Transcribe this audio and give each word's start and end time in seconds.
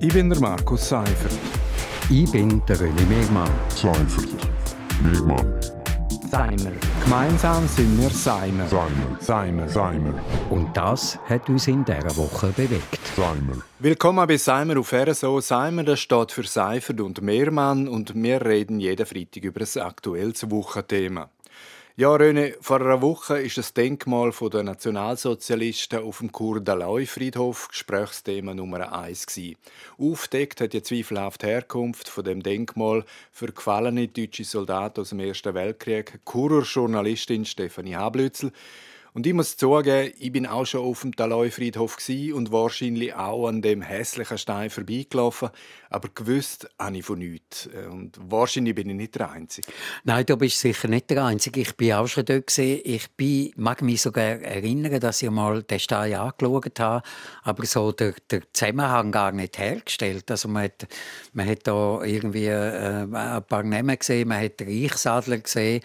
Ich 0.00 0.12
bin 0.12 0.28
der 0.30 0.40
Markus 0.40 0.88
Seifert. 0.88 1.38
Ich 2.10 2.30
bin 2.30 2.62
der 2.66 2.76
René 2.76 3.06
Megmann. 3.06 3.50
Seifert. 3.68 4.28
Megmann. 5.02 5.60
Seimer. 6.30 6.72
Gemeinsam 7.04 7.66
sind 7.68 8.00
wir 8.00 8.10
Seimer. 8.10 8.66
Seimer. 8.66 9.18
Seimer. 9.20 9.68
Seimer. 9.68 10.14
Und 10.50 10.76
das 10.76 11.18
hat 11.28 11.48
uns 11.48 11.68
in 11.68 11.84
dieser 11.84 12.16
Woche 12.16 12.48
bewegt. 12.48 12.98
Seimer. 13.16 13.62
Willkommen 13.78 14.26
bei 14.26 14.36
Seimer 14.36 14.78
auf 14.78 14.92
RSO. 14.92 15.40
Seimer 15.40 15.84
das 15.84 16.00
steht 16.00 16.32
für 16.32 16.44
Seifert 16.44 17.00
und 17.00 17.20
Mehrmann 17.20 17.88
und 17.88 18.14
wir 18.14 18.44
reden 18.44 18.80
jeden 18.80 19.06
Freitag 19.06 19.44
über 19.44 19.60
ein 19.60 19.82
aktuelles 19.82 20.50
Wochenthema. 20.50 21.28
Ja, 21.94 22.08
René, 22.08 22.54
vor 22.58 22.80
einer 22.80 23.02
Woche 23.02 23.38
ist 23.42 23.58
das 23.58 23.74
Denkmal 23.74 24.32
der 24.50 24.62
Nationalsozialisten 24.62 26.02
auf 26.02 26.20
dem 26.20 26.32
Kur-Daloi-Friedhof 26.32 27.68
Gesprächsthema 27.68 28.54
Nummer 28.54 28.94
eins 28.94 29.26
gewesen. 29.26 29.58
Aufdeckt 29.98 30.62
hat 30.62 30.72
die 30.72 30.82
zweifelhafte 30.82 31.48
Herkunft 31.48 32.08
von 32.08 32.24
dem 32.24 32.42
Denkmal 32.42 33.04
für 33.30 33.52
gefallene 33.52 34.08
deutsche 34.08 34.44
Soldaten 34.44 35.02
aus 35.02 35.10
dem 35.10 35.20
Ersten 35.20 35.52
Weltkrieg 35.52 36.20
Kurer-Journalistin 36.24 37.44
Stefanie 37.44 37.96
Hablützel 37.96 38.52
und 39.14 39.26
ich 39.26 39.34
muss 39.34 39.58
zugeben, 39.58 40.12
ich 40.18 40.32
bin 40.32 40.46
auch 40.46 40.64
schon 40.64 40.80
auf 40.80 41.02
dem 41.02 41.12
Daloi-Friedhof 41.12 41.98
und 42.34 42.50
wahrscheinlich 42.50 43.14
auch 43.14 43.46
an 43.46 43.60
dem 43.60 43.82
hässlichen 43.82 44.38
Stein 44.38 44.70
vorbeigelaufen, 44.70 45.50
aber 45.90 46.08
gewusst 46.14 46.70
habe 46.78 46.96
ich 46.96 47.04
von 47.04 47.18
nichts. 47.18 47.68
Und 47.90 48.18
wahrscheinlich 48.22 48.74
bin 48.74 48.88
ich 48.88 48.96
nicht 48.96 49.14
der 49.16 49.30
Einzige. 49.30 49.68
Nein, 50.04 50.24
du 50.24 50.36
bist 50.38 50.58
sicher 50.58 50.88
nicht 50.88 51.10
der 51.10 51.24
Einzige. 51.24 51.60
Ich 51.60 51.76
bin 51.76 51.92
auch 51.92 52.06
schon 52.06 52.24
dort. 52.24 52.56
Ich 52.56 53.10
bin, 53.10 53.52
mag 53.56 53.82
mich 53.82 54.00
sogar 54.00 54.40
erinnern, 54.40 54.98
dass 54.98 55.20
ich 55.20 55.30
mal 55.30 55.62
den 55.62 55.78
Stein 55.78 56.14
angeschaut 56.14 56.80
habe, 56.80 57.02
aber 57.42 57.66
so 57.66 57.92
der, 57.92 58.14
der 58.30 58.40
Zusammenhang 58.54 59.12
gar 59.12 59.32
nicht 59.32 59.58
hergestellt. 59.58 60.30
Also 60.30 60.48
man 60.48 60.64
hat, 60.64 60.86
man 61.34 61.46
hat 61.46 61.66
da 61.66 62.02
irgendwie 62.02 62.46
äh, 62.46 63.02
ein 63.02 63.44
paar 63.44 63.62
Namen 63.62 63.98
gesehen, 63.98 64.28
man 64.28 64.42
hat 64.42 64.58
den 64.58 64.68
Reichsadler 64.68 65.38
gesehen 65.38 65.82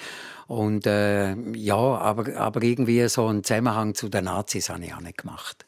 und 0.47 0.87
äh, 0.87 1.35
ja, 1.53 1.75
aber, 1.75 2.35
aber 2.37 2.63
irgendwie 2.63 3.07
so 3.09 3.27
einen 3.27 3.43
Zusammenhang 3.43 3.95
zu 3.95 4.09
den 4.09 4.25
Nazis 4.25 4.69
habe 4.69 4.85
ich 4.85 4.93
auch 4.93 5.01
nicht 5.01 5.19
gemacht. 5.19 5.65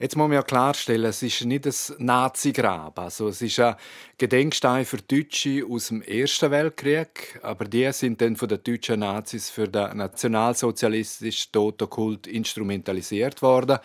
Jetzt 0.00 0.14
muss 0.16 0.28
man 0.28 0.36
ja 0.36 0.42
klarstellen, 0.42 1.06
es 1.06 1.24
ist 1.24 1.44
nicht 1.44 1.66
ein 1.66 2.06
Nazi-Grab. 2.06 2.96
Also, 3.00 3.28
es 3.28 3.42
ist 3.42 3.58
ein 3.58 3.74
Gedenkstein 4.16 4.84
für 4.84 4.98
Deutsche 4.98 5.64
aus 5.68 5.88
dem 5.88 6.02
Ersten 6.02 6.52
Weltkrieg, 6.52 7.40
aber 7.42 7.64
die 7.64 7.90
sind 7.92 8.20
dann 8.20 8.36
von 8.36 8.48
den 8.48 8.62
deutschen 8.62 9.00
Nazis 9.00 9.50
für 9.50 9.66
den 9.66 9.96
nationalsozialistischen 9.96 11.50
Totenkult 11.50 12.28
instrumentalisiert 12.28 13.42
worden. 13.42 13.78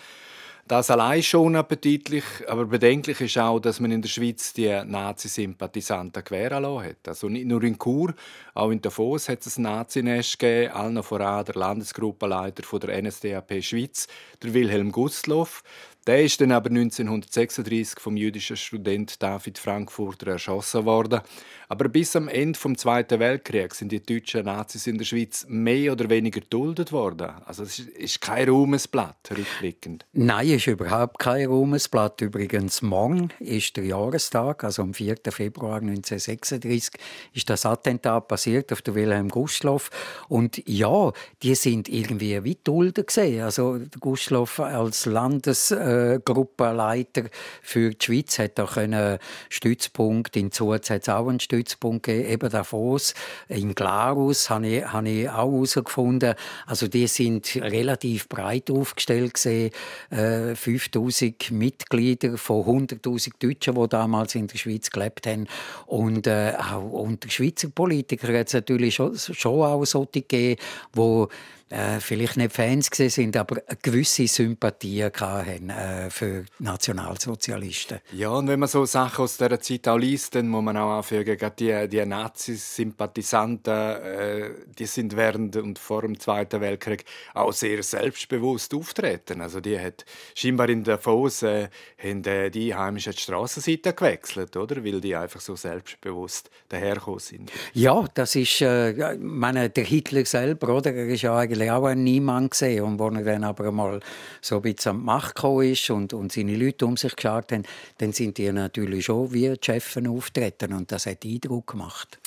Das 0.65 0.89
allein 0.89 1.21
schon 1.21 1.57
appetitlich, 1.57 2.23
aber 2.47 2.65
bedenklich 2.65 3.19
ist 3.19 3.37
auch, 3.37 3.59
dass 3.59 3.81
man 3.81 3.91
in 3.91 4.01
der 4.01 4.07
Schweiz 4.07 4.53
die 4.53 4.69
Nazi-Sympathisanten 4.85 6.23
gewähren 6.23 6.65
hat. 6.65 7.05
Also 7.05 7.27
nicht 7.27 7.47
nur 7.47 7.61
in 7.63 7.77
Chur, 7.77 8.13
auch 8.53 8.71
in 8.71 8.79
Davos 8.79 9.27
hat 9.27 9.45
es 9.45 9.57
ein 9.57 9.63
Nazi-Nest 9.63 10.39
gegeben, 10.39 10.71
allen 10.71 11.03
voran 11.03 11.43
der 11.43 11.55
Landesgruppenleiter 11.55 12.79
der 12.79 13.01
NSDAP 13.01 13.61
Schweiz, 13.61 14.07
der 14.41 14.53
Wilhelm 14.53 14.93
Gustloff. 14.93 15.63
Der 16.05 16.21
ist 16.21 16.41
dann 16.41 16.51
aber 16.51 16.69
1936 16.69 17.97
vom 17.97 18.17
jüdischen 18.17 18.57
Student 18.57 19.23
David 19.23 19.57
Frankfurter 19.57 20.31
erschossen 20.31 20.83
worden. 20.83 21.21
Aber 21.69 21.87
bis 21.87 22.15
am 22.15 22.27
Ende 22.27 22.59
vom 22.59 22.77
Zweiten 22.77 23.19
Weltkrieg 23.19 23.73
sind 23.73 23.91
die 23.91 24.03
deutschen 24.03 24.45
Nazis 24.45 24.85
in 24.85 24.97
der 24.97 25.05
Schweiz 25.05 25.45
mehr 25.47 25.93
oder 25.93 26.09
weniger 26.09 26.41
geduldet 26.41 26.91
worden. 26.91 27.31
Also 27.45 27.63
es 27.63 27.79
ist 27.79 28.19
kein 28.19 28.49
Ruhmesblatt, 28.49 29.31
rückblickend. 29.31 30.05
Nein, 30.11 30.49
es 30.49 30.55
ist 30.55 30.67
überhaupt 30.67 31.19
kein 31.19 31.47
Ruhmesblatt. 31.47 32.21
Übrigens, 32.21 32.81
morgen 32.81 33.29
ist 33.39 33.77
der 33.77 33.85
Jahrestag, 33.85 34.65
also 34.65 34.81
am 34.81 34.93
4. 34.93 35.15
Februar 35.29 35.77
1936 35.77 36.93
ist 37.33 37.49
das 37.49 37.65
Attentat 37.65 38.27
passiert 38.27 38.73
auf 38.73 38.81
der 38.81 38.93
Wilhelm 38.93 39.29
Gustloff. 39.29 39.89
Und 40.27 40.61
ja, 40.67 41.13
die 41.41 41.55
sind 41.55 41.87
irgendwie 41.87 42.43
wie 42.43 42.55
geduldet 42.55 43.07
gesehen. 43.07 43.41
Also 43.41 43.79
Gustloff 43.99 44.59
als 44.59 45.05
Landes 45.05 45.71
äh, 45.93 46.19
Gruppenleiter 46.23 47.23
für 47.61 47.91
die 47.91 48.05
Schweiz. 48.05 48.39
Hat 48.39 48.59
auch 48.59 48.77
einen 48.77 49.19
Stützpunkt 49.49 50.35
in 50.35 50.51
Zuz 50.51 50.89
hat 50.89 51.03
es 51.03 51.09
auch 51.09 51.27
einen 51.27 51.39
Stützpunkt 51.39 52.03
gegeben, 52.03 52.29
eben 52.29 52.49
Davos 52.49 53.13
in 53.47 53.75
Glarus 53.75 54.49
habe 54.49 54.67
ich, 54.67 54.85
habe 54.85 55.09
ich 55.09 55.29
auch 55.29 55.51
herausgefunden. 55.51 56.35
Also 56.65 56.87
die 56.87 57.07
sind 57.07 57.55
relativ 57.55 58.27
breit 58.29 58.69
aufgestellt 58.71 59.35
gesehen, 59.35 59.71
äh, 60.09 60.55
5000 60.55 61.51
Mitglieder 61.51 62.37
von 62.37 62.87
100.000 62.87 63.33
Deutschen, 63.39 63.75
die 63.75 63.87
damals 63.89 64.35
in 64.35 64.47
der 64.47 64.57
Schweiz 64.57 64.89
gelebt 64.89 65.27
haben. 65.27 65.47
Und 65.85 66.27
äh, 66.27 66.53
auch 66.57 66.91
unter 66.91 67.29
Schweizer 67.29 67.69
Politikern 67.69 68.35
hat 68.35 68.47
es 68.47 68.53
natürlich 68.53 68.95
schon, 68.95 69.15
schon 69.17 69.61
auch 69.61 69.85
solche 69.85 70.23
gegeben, 70.23 70.61
die 70.95 71.25
äh, 71.69 71.99
vielleicht 71.99 72.37
nicht 72.37 72.53
Fans 72.53 72.89
sind, 72.93 73.35
aber 73.35 73.61
eine 73.67 73.77
gewisse 73.81 74.27
Sympathie 74.27 75.03
hatten 75.03 75.69
äh, 75.69 76.09
für 76.09 76.45
Nationalsozialisten. 76.59 77.99
Ja, 78.11 78.29
und 78.29 78.47
wenn 78.47 78.59
man 78.59 78.69
so 78.69 78.85
Sachen 78.85 79.23
aus 79.23 79.37
dieser 79.37 79.59
Zeit 79.59 79.87
auch 79.87 79.97
liest, 79.97 80.35
dann 80.35 80.47
muss 80.47 80.63
man 80.63 80.77
auch 80.77 80.97
anfügen, 80.97 81.37
die, 81.57 81.87
die 81.89 82.05
Nazis-Sympathisanten, 82.05 83.73
äh, 83.73 84.49
die 84.77 84.85
sind 84.85 85.15
während 85.15 85.55
und 85.55 85.79
vor 85.79 86.03
dem 86.03 86.19
Zweiten 86.19 86.61
Weltkrieg 86.61 87.05
auch 87.33 87.53
sehr 87.53 87.81
selbstbewusst 87.81 88.73
auftreten. 88.73 89.41
Also 89.41 89.59
die 89.59 89.79
hat 89.79 90.05
scheinbar 90.35 90.69
in 90.69 90.83
Davos 90.83 91.43
äh, 91.43 91.69
haben 91.97 92.23
äh, 92.25 92.49
die 92.49 92.73
Einheimischen 92.73 93.13
die 93.13 93.19
Strassenseite 93.19 93.93
gewechselt, 93.93 94.55
oder? 94.57 94.83
Weil 94.83 95.01
die 95.01 95.15
einfach 95.15 95.39
so 95.41 95.55
selbstbewusst 95.55 96.49
dahergekommen 96.69 97.19
sind. 97.19 97.51
Ja, 97.73 98.05
das 98.13 98.35
ist, 98.35 98.61
äh, 98.61 99.15
meine, 99.17 99.69
der 99.69 99.85
Hitler 99.85 100.25
selber, 100.25 100.75
oder? 100.75 100.93
Er 100.93 101.07
ist 101.07 101.21
ja 101.21 101.35
eigentlich 101.35 101.52
eigentlich 101.53 101.71
auch 101.71 101.93
Niemand 101.93 102.51
gesehen. 102.51 102.83
Und 102.83 103.01
als 103.01 103.17
er 103.17 103.23
dann 103.33 103.43
aber 103.43 103.71
mal 103.71 103.99
so 104.41 104.57
ein 104.57 104.61
bisschen 104.61 104.91
an 104.91 104.99
die 104.99 105.05
Macht 105.05 105.35
gekommen 105.35 105.71
ist 105.71 105.89
und, 105.89 106.13
und 106.13 106.31
seine 106.31 106.55
Leute 106.55 106.85
um 106.85 106.97
sich 106.97 107.15
geschaut 107.15 107.51
haben, 107.51 107.63
dann 107.97 108.11
sind 108.11 108.37
die 108.37 108.51
natürlich 108.51 109.05
schon 109.05 109.33
wie 109.33 109.55
Chefs 109.61 109.97
auftreten. 109.97 110.73
Und 110.73 110.91
das 110.91 111.05
hat 111.05 111.25
Eindruck 111.25 111.67
gemacht. 111.67 112.19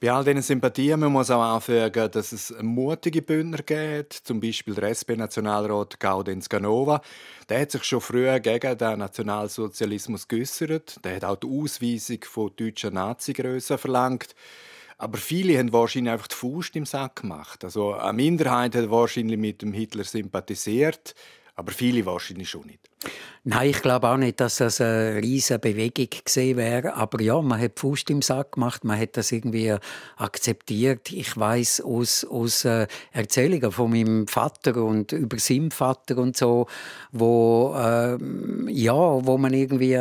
Bei 0.00 0.12
all 0.12 0.22
diesen 0.22 0.42
Sympathien 0.42 1.00
man 1.00 1.12
muss 1.12 1.30
auch 1.30 1.40
anfügen, 1.40 2.10
dass 2.10 2.32
es 2.32 2.54
mutige 2.60 3.22
Bündner 3.22 3.62
gibt, 3.62 4.12
zum 4.12 4.38
Beispiel 4.38 4.74
der 4.74 4.90
SP-Nationalrat 4.92 5.98
Gaudenz 5.98 6.48
Ganova. 6.48 7.00
Der 7.48 7.60
hat 7.60 7.70
sich 7.70 7.84
schon 7.84 8.02
früher 8.02 8.38
gegen 8.40 8.76
den 8.76 8.98
Nationalsozialismus 8.98 10.28
geäußert. 10.28 11.02
Der 11.04 11.16
hat 11.16 11.24
auch 11.24 11.36
die 11.36 11.46
Ausweisung 11.46 12.18
von 12.24 12.52
deutschen 12.54 12.94
Nazi-Grössen 12.94 13.78
verlangt. 13.78 14.34
Aber 14.98 15.18
viele 15.18 15.58
haben 15.58 15.72
wahrscheinlich 15.72 16.12
einfach 16.12 16.28
die 16.28 16.36
Faust 16.36 16.76
im 16.76 16.86
Sack 16.86 17.22
gemacht. 17.22 17.64
Also 17.64 17.94
eine 17.94 18.12
Minderheit 18.12 18.74
hat 18.74 18.90
wahrscheinlich 18.90 19.38
mit 19.38 19.62
dem 19.62 19.72
Hitler 19.72 20.04
sympathisiert, 20.04 21.14
aber 21.56 21.72
viele 21.72 22.04
wahrscheinlich 22.06 22.50
schon 22.50 22.66
nicht. 22.66 22.90
Nein, 23.46 23.68
ich 23.68 23.82
glaube 23.82 24.08
auch 24.08 24.16
nicht, 24.16 24.40
dass 24.40 24.56
das 24.56 24.80
eine 24.80 25.20
riesige 25.22 25.58
Bewegung 25.58 26.08
gesehen 26.24 26.56
wäre. 26.56 26.94
Aber 26.94 27.20
ja, 27.20 27.42
man 27.42 27.60
hat 27.60 27.78
Fuß 27.78 28.04
im 28.08 28.22
Sack 28.22 28.52
gemacht, 28.52 28.84
man 28.84 28.98
hat 28.98 29.18
das 29.18 29.32
irgendwie 29.32 29.76
akzeptiert. 30.16 31.12
Ich 31.12 31.36
weiß 31.36 31.82
aus, 31.82 32.24
aus 32.24 32.64
äh, 32.64 32.86
Erzählungen 33.12 33.70
von 33.70 33.90
meinem 33.90 34.26
Vater 34.28 34.82
und 34.82 35.12
über 35.12 35.38
seinen 35.38 35.72
Vater 35.72 36.16
und 36.16 36.38
so, 36.38 36.68
wo 37.12 37.74
äh, 37.76 38.16
ja, 38.74 38.94
wo 38.94 39.38
man 39.38 39.54
irgendwie, 39.54 39.96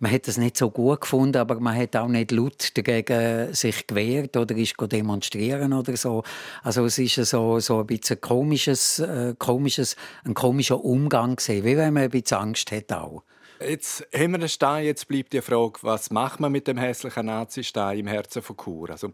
man 0.00 0.12
hat 0.12 0.26
das 0.26 0.36
nicht 0.36 0.56
so 0.56 0.70
gut 0.70 1.02
gefunden, 1.02 1.38
aber 1.38 1.60
man 1.60 1.76
hat 1.76 1.94
auch 1.96 2.08
nicht 2.08 2.32
laut 2.32 2.76
dagegen 2.76 3.54
sich 3.54 3.86
gewehrt 3.86 4.36
oder 4.36 4.56
ist 4.56 4.74
demonstrieren 4.80 5.72
oder 5.72 5.96
so. 5.96 6.24
Also 6.62 6.84
es 6.86 6.98
ist 6.98 7.14
so 7.14 7.60
so 7.60 7.80
ein 7.80 7.86
bisschen 7.86 8.20
komisches, 8.20 8.98
äh, 8.98 9.34
komisches, 9.38 9.96
ein 10.24 10.34
komischer 10.34 10.84
Umgang 10.84 11.36
gesehen, 11.36 11.64
wie 11.64 11.76
wenn 11.76 11.94
man 11.94 12.04
ein 12.04 12.10
bisschen 12.10 12.38
Angst 12.38 12.72
hat 12.72 12.92
auch. 12.92 13.22
Jetzt 13.60 14.06
haben 14.14 14.32
wir 14.32 14.38
den 14.38 14.48
Stein, 14.48 14.84
jetzt 14.84 15.08
bleibt 15.08 15.32
die 15.32 15.40
Frage, 15.40 15.78
was 15.82 16.10
macht 16.10 16.40
man 16.40 16.52
mit 16.52 16.66
dem 16.66 16.76
hässlichen 16.76 17.26
Nazi-Stein 17.26 18.00
im 18.00 18.06
Herzen 18.06 18.42
von 18.42 18.56
Chur? 18.56 18.90
Also, 18.90 19.12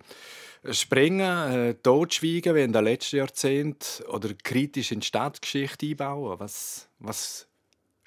springen, 0.70 1.52
äh, 1.52 1.75
totschweigen 1.75 2.54
wie 2.54 2.62
in 2.62 2.72
den 2.72 2.84
letzten 2.84 3.16
Jahrzehnten 3.16 4.04
oder 4.08 4.31
kritisch 4.42 4.90
in 4.90 5.00
die 5.00 5.06
Stadtgeschichte 5.06 5.86
einbauen? 5.86 6.40
Was, 6.40 6.88
was 6.98 7.46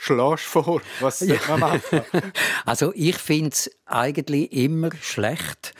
schlägst 0.06 0.46
vor? 0.46 0.82
Was 1.00 1.20
soll 1.20 1.40
man 1.48 1.60
machen? 1.60 2.02
also 2.66 2.92
ich 2.96 3.18
finde 3.18 3.50
es 3.50 3.72
eigentlich 3.86 4.52
immer 4.52 4.90
schlecht, 5.02 5.74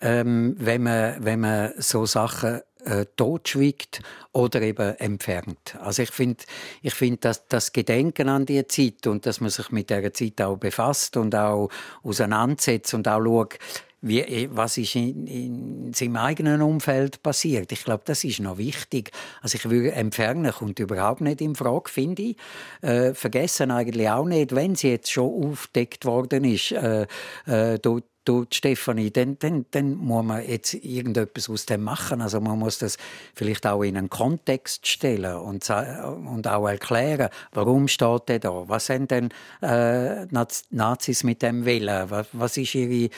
ähm, 0.00 0.56
wenn, 0.58 0.82
man, 0.82 1.24
wenn 1.24 1.40
man 1.40 1.72
so 1.78 2.06
Sachen 2.06 2.60
äh, 2.84 3.06
totschweigt 3.16 4.02
oder 4.32 4.62
eben 4.62 4.96
entfernt. 4.96 5.76
Also 5.80 6.02
ich 6.02 6.10
finde, 6.10 6.44
ich 6.80 6.94
find, 6.94 7.24
dass 7.24 7.46
das 7.46 7.72
Gedenken 7.72 8.28
an 8.28 8.46
die 8.46 8.66
Zeit 8.66 9.06
und 9.06 9.26
dass 9.26 9.40
man 9.40 9.50
sich 9.50 9.70
mit 9.70 9.90
der 9.90 10.12
Zeit 10.12 10.40
auch 10.40 10.56
befasst 10.56 11.16
und 11.16 11.34
auch 11.34 11.68
auseinandersetzt 12.02 12.94
und 12.94 13.06
auch 13.06 13.22
schaut, 13.22 13.58
wie, 14.02 14.20
äh, 14.20 14.48
was 14.52 14.76
ist 14.76 14.94
in, 14.94 15.26
in 15.26 15.92
seinem 15.94 16.16
eigenen 16.16 16.60
Umfeld 16.60 17.22
passiert. 17.22 17.72
Ich 17.72 17.84
glaube, 17.84 18.02
das 18.04 18.24
ist 18.24 18.40
noch 18.40 18.58
wichtig. 18.58 19.10
Also 19.40 19.56
ich 19.56 19.70
würde 19.70 19.92
entfernen 19.92 20.52
kommt 20.52 20.78
überhaupt 20.78 21.20
nicht 21.20 21.40
in 21.40 21.54
Frage, 21.54 21.88
finde 21.88 22.22
ich. 22.22 22.36
Äh, 22.82 23.14
vergessen 23.14 23.70
eigentlich 23.70 24.10
auch 24.10 24.26
nicht, 24.26 24.54
wenn 24.54 24.74
sie 24.74 24.90
jetzt 24.90 25.10
schon 25.10 25.50
aufdeckt 25.50 26.04
worden 26.04 26.44
ist 26.44 26.72
äh, 26.72 27.06
äh, 27.46 27.78
durch 27.78 28.02
du, 28.24 28.46
Stefanie, 28.50 29.10
dann, 29.10 29.38
dann, 29.38 29.66
dann 29.70 29.94
muss 29.94 30.24
man 30.24 30.46
jetzt 30.46 30.74
irgendetwas 30.74 31.50
aus 31.50 31.66
dem 31.66 31.82
machen. 31.82 32.20
Also 32.20 32.40
man 32.40 32.58
muss 32.58 32.78
das 32.78 32.96
vielleicht 33.34 33.66
auch 33.66 33.82
in 33.82 33.96
einen 33.96 34.10
Kontext 34.10 34.86
stellen 34.86 35.36
und, 35.36 35.68
und 35.70 36.46
auch 36.48 36.68
erklären, 36.68 37.28
warum 37.52 37.88
steht 37.88 38.28
der 38.28 38.38
da? 38.38 38.64
Was 38.68 38.86
sind 38.86 39.10
denn 39.10 39.30
äh, 39.60 40.26
Nazis 40.70 41.24
mit 41.24 41.42
dem 41.42 41.64
Willen? 41.64 42.10
Was, 42.10 42.28
was 42.32 42.56
ist 42.56 42.74
ihre 42.74 43.10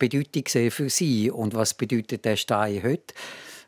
Bedeutung 0.00 0.70
für 0.70 0.90
sie 0.90 1.30
und 1.30 1.54
was 1.54 1.74
bedeutet 1.74 2.24
der 2.24 2.34
Stein 2.34 2.82
heute? 2.82 3.14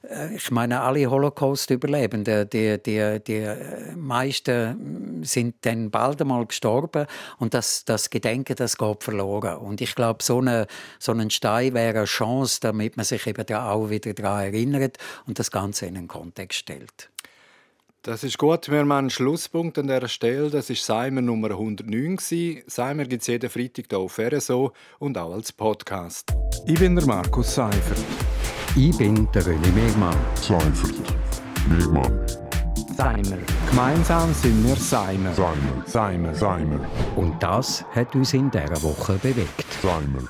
Äh, 0.08 0.34
ich 0.34 0.50
meine, 0.50 0.80
alle 0.80 1.08
Holocaust-Überlebenden, 1.08 2.48
die, 2.50 2.82
die, 2.82 3.20
die 3.24 3.46
meisten 3.96 5.22
sind 5.24 5.56
dann 5.62 5.90
bald 5.90 6.20
einmal 6.20 6.46
gestorben 6.46 7.06
und 7.38 7.54
das, 7.54 7.84
das 7.84 8.10
Gedenken, 8.10 8.56
das 8.56 8.76
geht 8.76 9.04
verloren. 9.04 9.58
Und 9.58 9.80
ich 9.80 9.94
glaube, 9.94 10.22
so, 10.22 10.38
eine, 10.38 10.66
so 10.98 11.12
ein 11.12 11.30
Stein 11.30 11.74
wäre 11.74 11.98
eine 11.98 12.04
Chance, 12.06 12.58
damit 12.60 12.96
man 12.96 13.04
sich 13.04 13.26
eben 13.26 13.54
auch 13.54 13.90
wieder 13.90 14.12
daran 14.14 14.46
erinnert 14.46 14.98
und 15.26 15.38
das 15.38 15.50
Ganze 15.50 15.86
in 15.86 15.96
einen 15.96 16.08
Kontext 16.08 16.58
stellt. 16.58 17.11
Das 18.04 18.24
ist 18.24 18.36
gut. 18.36 18.68
Wir 18.68 18.84
machen 18.84 18.98
einen 18.98 19.10
Schlusspunkt 19.10 19.78
an 19.78 19.86
dieser 19.86 20.08
Stelle. 20.08 20.50
Das 20.50 20.70
ist 20.70 20.84
Seimer 20.84 21.20
Nummer 21.20 21.50
109. 21.50 22.18
Seimer 22.66 23.04
gibt 23.04 23.22
es 23.22 23.28
jeden 23.28 23.48
Freitag 23.48 23.84
hier 23.88 23.98
auf 24.00 24.18
RSO 24.18 24.72
und 24.98 25.16
auch 25.16 25.32
als 25.32 25.52
Podcast. 25.52 26.34
Ich 26.66 26.80
bin 26.80 26.96
der 26.96 27.06
Markus 27.06 27.54
Seifert. 27.54 28.04
Ich 28.74 28.98
bin 28.98 29.28
der 29.32 29.44
René 29.44 29.72
Megmann. 29.72 30.16
Seifert. 30.34 31.14
Megmann. 31.68 32.26
Seimer. 32.96 33.38
Gemeinsam 33.70 34.34
sind 34.34 34.66
wir 34.66 34.74
Seimer. 34.74 35.32
Seimer. 35.34 35.84
Seimer. 35.86 36.34
Seimer. 36.34 36.80
Und 37.14 37.40
das 37.40 37.84
hat 37.94 38.16
uns 38.16 38.34
in 38.34 38.50
dieser 38.50 38.82
Woche 38.82 39.12
bewegt. 39.22 39.64
Seimer. 39.80 40.28